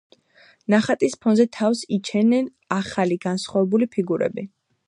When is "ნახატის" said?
0.73-1.15